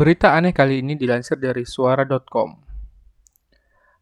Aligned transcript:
Berita 0.00 0.32
aneh 0.32 0.56
kali 0.56 0.80
ini 0.80 0.96
dilansir 0.96 1.36
dari 1.36 1.68
suara.com. 1.68 2.56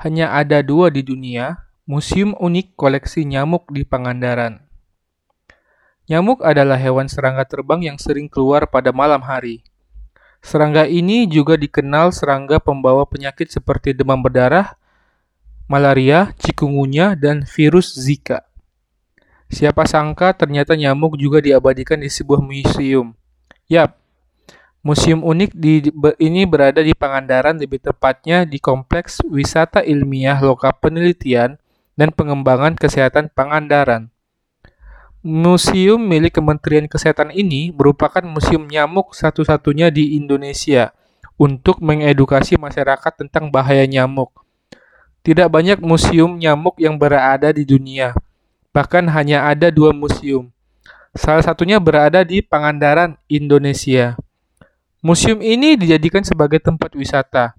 Hanya 0.00 0.32
ada 0.32 0.64
dua 0.64 0.88
di 0.88 1.04
dunia, 1.04 1.68
museum 1.84 2.32
unik 2.32 2.80
koleksi 2.80 3.28
nyamuk 3.28 3.68
di 3.68 3.84
Pangandaran. 3.84 4.64
Nyamuk 6.08 6.40
adalah 6.40 6.80
hewan 6.80 7.12
serangga 7.12 7.44
terbang 7.44 7.92
yang 7.92 8.00
sering 8.00 8.32
keluar 8.32 8.72
pada 8.72 8.88
malam 8.88 9.20
hari. 9.20 9.68
Serangga 10.40 10.88
ini 10.88 11.28
juga 11.28 11.60
dikenal 11.60 12.08
serangga 12.08 12.56
pembawa 12.56 13.04
penyakit 13.04 13.52
seperti 13.52 13.92
demam 13.92 14.24
berdarah, 14.24 14.72
malaria, 15.68 16.32
cikungunya, 16.40 17.12
dan 17.20 17.44
virus 17.44 17.92
Zika. 18.00 18.48
Siapa 19.52 19.84
sangka 19.84 20.32
ternyata 20.32 20.72
nyamuk 20.72 21.20
juga 21.20 21.44
diabadikan 21.44 22.00
di 22.00 22.08
sebuah 22.08 22.40
museum. 22.40 23.12
Yap, 23.68 24.01
museum 24.82 25.22
unik 25.22 25.50
di, 25.54 25.88
ini 26.18 26.42
berada 26.44 26.82
di 26.82 26.92
Pangandaran, 26.92 27.56
lebih 27.56 27.78
tepatnya 27.78 28.42
di 28.42 28.58
Kompleks 28.58 29.22
Wisata 29.24 29.80
Ilmiah 29.80 30.42
Loka 30.42 30.74
Penelitian 30.74 31.56
dan 31.94 32.10
Pengembangan 32.10 32.74
Kesehatan 32.74 33.30
Pangandaran. 33.30 34.10
Museum 35.22 36.02
milik 36.02 36.34
Kementerian 36.36 36.90
Kesehatan 36.90 37.30
ini 37.30 37.70
merupakan 37.70 38.26
museum 38.26 38.66
nyamuk 38.66 39.14
satu-satunya 39.14 39.94
di 39.94 40.18
Indonesia 40.18 40.90
untuk 41.38 41.78
mengedukasi 41.78 42.58
masyarakat 42.58 43.12
tentang 43.22 43.48
bahaya 43.48 43.86
nyamuk. 43.86 44.34
Tidak 45.22 45.46
banyak 45.46 45.78
museum 45.78 46.34
nyamuk 46.34 46.74
yang 46.82 46.98
berada 46.98 47.54
di 47.54 47.62
dunia, 47.62 48.18
Bahkan 48.72 49.04
hanya 49.12 49.52
ada 49.52 49.68
dua 49.68 49.92
museum. 49.92 50.48
Salah 51.12 51.44
satunya 51.44 51.76
berada 51.76 52.24
di 52.24 52.40
Pangandaran, 52.40 53.20
Indonesia. 53.28 54.16
Museum 55.02 55.42
ini 55.42 55.74
dijadikan 55.74 56.22
sebagai 56.22 56.62
tempat 56.62 56.94
wisata. 56.94 57.58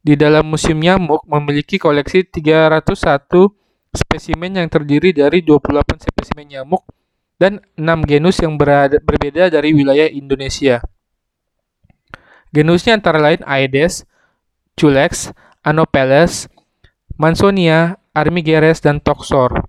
Di 0.00 0.16
dalam 0.16 0.48
museum 0.48 0.80
nyamuk 0.80 1.20
memiliki 1.28 1.76
koleksi 1.76 2.24
301 2.24 3.52
spesimen 3.92 4.56
yang 4.56 4.64
terdiri 4.64 5.12
dari 5.12 5.44
28 5.44 6.08
spesimen 6.08 6.48
nyamuk 6.48 6.80
dan 7.36 7.60
6 7.76 7.84
genus 8.08 8.40
yang 8.40 8.56
berada, 8.56 8.96
berbeda 8.96 9.52
dari 9.52 9.76
wilayah 9.76 10.08
Indonesia. 10.08 10.80
Genusnya 12.48 12.96
antara 12.96 13.20
lain 13.20 13.44
Aedes, 13.44 14.08
Culex, 14.72 15.36
Anopheles, 15.60 16.48
Mansonia, 17.20 18.00
Armigeres, 18.16 18.80
dan 18.80 19.04
Toxor. 19.04 19.68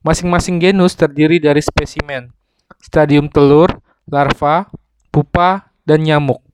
Masing-masing 0.00 0.64
genus 0.64 0.96
terdiri 0.96 1.36
dari 1.36 1.60
spesimen, 1.60 2.32
stadium 2.80 3.28
telur, 3.28 3.84
larva, 4.08 4.72
pupa, 5.12 5.67
dan 5.88 6.04
nyamuk. 6.04 6.44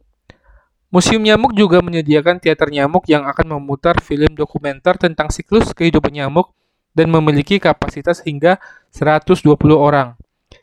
Museum 0.95 1.19
Nyamuk 1.27 1.59
juga 1.59 1.83
menyediakan 1.83 2.39
teater 2.39 2.71
nyamuk 2.71 3.11
yang 3.11 3.27
akan 3.27 3.59
memutar 3.59 3.99
film 3.99 4.31
dokumenter 4.39 4.95
tentang 4.95 5.27
siklus 5.27 5.75
kehidupan 5.75 6.15
nyamuk 6.15 6.55
dan 6.95 7.11
memiliki 7.11 7.59
kapasitas 7.59 8.23
hingga 8.23 8.63
120 8.95 9.43
orang. 9.75 10.15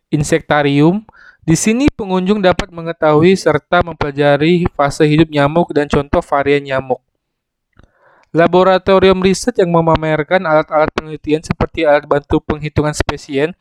Insektarium, 0.08 1.04
di 1.44 1.60
sini 1.60 1.92
pengunjung 1.92 2.40
dapat 2.40 2.72
mengetahui 2.72 3.36
serta 3.36 3.84
mempelajari 3.84 4.72
fase 4.72 5.04
hidup 5.04 5.28
nyamuk 5.28 5.76
dan 5.76 5.92
contoh 5.92 6.24
varian 6.24 6.64
nyamuk. 6.64 7.04
Laboratorium 8.32 9.20
riset 9.20 9.60
yang 9.60 9.76
memamerkan 9.76 10.40
alat-alat 10.48 10.88
penelitian 10.96 11.44
seperti 11.44 11.84
alat 11.84 12.08
bantu 12.08 12.40
penghitungan 12.40 12.96
spesies 12.96 13.52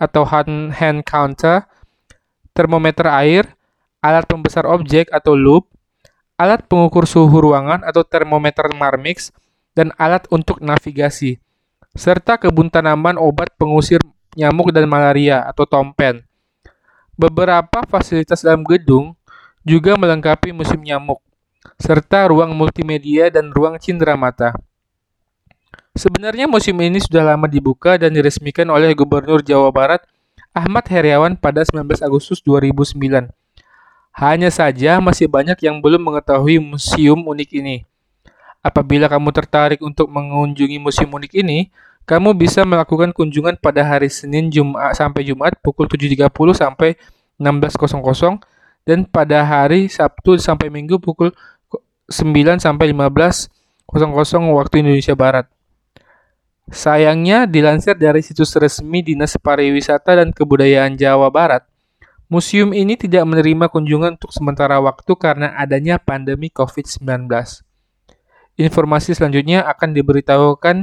atau 0.00 0.24
hand 0.24 1.04
counter, 1.04 1.68
termometer 2.56 3.12
air, 3.12 3.57
alat 4.04 4.24
pembesar 4.26 4.64
objek 4.68 5.10
atau 5.10 5.34
loop, 5.34 5.70
alat 6.38 6.64
pengukur 6.66 7.04
suhu 7.06 7.32
ruangan 7.32 7.82
atau 7.82 8.06
termometer 8.06 8.70
Marmix, 8.74 9.30
dan 9.74 9.94
alat 9.98 10.26
untuk 10.30 10.58
navigasi, 10.58 11.38
serta 11.94 12.38
kebun 12.38 12.70
tanaman 12.70 13.14
obat 13.18 13.54
pengusir 13.54 14.02
nyamuk 14.34 14.74
dan 14.74 14.86
malaria 14.90 15.42
atau 15.46 15.66
tompen. 15.66 16.26
Beberapa 17.18 17.82
fasilitas 17.86 18.46
dalam 18.46 18.62
gedung 18.62 19.18
juga 19.66 19.98
melengkapi 19.98 20.54
musim 20.54 20.78
nyamuk 20.78 21.18
serta 21.78 22.26
ruang 22.30 22.54
multimedia 22.54 23.30
dan 23.30 23.54
ruang 23.54 23.78
cindera 23.78 24.18
mata. 24.18 24.54
Sebenarnya 25.94 26.46
musim 26.46 26.78
ini 26.78 27.02
sudah 27.02 27.34
lama 27.34 27.50
dibuka 27.50 27.98
dan 27.98 28.14
diresmikan 28.14 28.70
oleh 28.70 28.94
Gubernur 28.94 29.42
Jawa 29.42 29.70
Barat 29.74 30.02
Ahmad 30.54 30.86
Heriawan 30.86 31.34
pada 31.34 31.66
19 31.66 32.02
Agustus 32.02 32.38
2009. 32.42 33.30
Hanya 34.18 34.50
saja 34.50 34.98
masih 34.98 35.30
banyak 35.30 35.54
yang 35.62 35.78
belum 35.78 36.02
mengetahui 36.02 36.58
museum 36.58 37.22
unik 37.22 37.62
ini. 37.62 37.86
Apabila 38.58 39.06
kamu 39.06 39.30
tertarik 39.30 39.78
untuk 39.78 40.10
mengunjungi 40.10 40.82
museum 40.82 41.06
unik 41.14 41.38
ini, 41.38 41.70
kamu 42.02 42.34
bisa 42.34 42.66
melakukan 42.66 43.14
kunjungan 43.14 43.54
pada 43.62 43.86
hari 43.86 44.10
Senin 44.10 44.50
Jumat 44.50 44.98
sampai 44.98 45.22
Jumat 45.22 45.54
pukul 45.62 45.86
7.30 45.86 46.34
sampai 46.50 46.98
16.00 47.38 48.42
dan 48.82 49.06
pada 49.06 49.46
hari 49.46 49.86
Sabtu 49.86 50.34
sampai 50.34 50.66
Minggu 50.66 50.98
pukul 50.98 51.30
9 52.10 52.58
sampai 52.58 52.90
15.00 52.90 53.52
waktu 54.50 54.74
Indonesia 54.82 55.14
Barat. 55.14 55.46
Sayangnya, 56.74 57.46
dilansir 57.46 57.94
dari 57.94 58.18
situs 58.24 58.50
resmi 58.58 59.04
Dinas 59.04 59.38
Pariwisata 59.38 60.18
dan 60.18 60.34
Kebudayaan 60.34 60.98
Jawa 60.98 61.30
Barat, 61.30 61.67
museum 62.28 62.76
ini 62.76 62.94
tidak 62.94 63.24
menerima 63.24 63.72
kunjungan 63.72 64.20
untuk 64.20 64.32
sementara 64.32 64.76
waktu 64.80 65.12
karena 65.16 65.56
adanya 65.56 65.96
pandemi 65.96 66.52
COVID-19. 66.52 67.28
Informasi 68.58 69.16
selanjutnya 69.16 69.64
akan 69.64 69.96
diberitahukan 69.96 70.76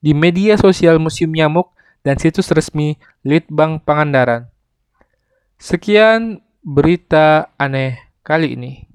di 0.00 0.12
media 0.16 0.56
sosial 0.60 1.00
Museum 1.00 1.32
Nyamuk 1.32 1.72
dan 2.00 2.16
situs 2.16 2.48
resmi 2.52 2.96
Litbang 3.24 3.80
Pangandaran. 3.80 4.48
Sekian 5.60 6.40
berita 6.64 7.52
aneh 7.60 8.00
kali 8.24 8.56
ini. 8.56 8.89